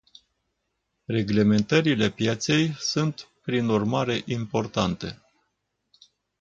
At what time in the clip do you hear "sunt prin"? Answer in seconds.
2.73-3.69